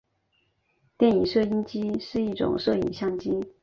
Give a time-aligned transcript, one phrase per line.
[0.97, 3.53] 电影摄影机是一种摄影相机。